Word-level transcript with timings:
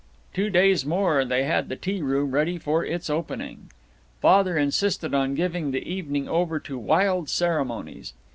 Two 0.33 0.49
days 0.49 0.83
more, 0.83 1.19
and 1.19 1.29
they 1.29 1.43
had 1.43 1.69
the 1.69 1.75
tea 1.75 2.01
room 2.01 2.31
ready 2.31 2.57
for 2.57 2.83
its 2.83 3.07
opening. 3.07 3.69
Father 4.19 4.57
insisted 4.57 5.13
on 5.13 5.35
giving 5.35 5.69
the 5.69 5.87
evening 5.87 6.27
over 6.27 6.59
to 6.59 6.79
wild 6.79 7.29
ceremonies. 7.29 8.13